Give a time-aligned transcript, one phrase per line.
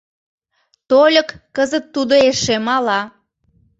[0.89, 3.01] Тольык кызыт тудо эше мала.